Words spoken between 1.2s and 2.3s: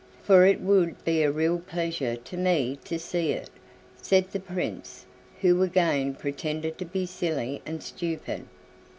a real pleasure